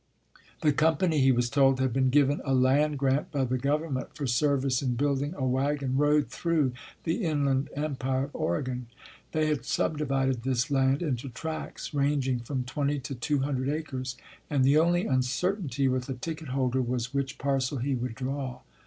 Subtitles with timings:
[0.61, 4.25] The company, he was told, had been given a land grant by the government for
[4.25, 8.87] service in building a wagon road through the inland empire of Oregon.
[9.31, 14.17] They had subdivided this land into tracts ranging from twenty to two hundred acres,
[14.49, 18.61] and the only uncertainty with a ticket holder was which parcel he would draw.